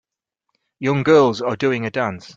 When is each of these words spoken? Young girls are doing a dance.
Young 0.79 1.03
girls 1.03 1.43
are 1.43 1.55
doing 1.55 1.85
a 1.85 1.91
dance. 1.91 2.27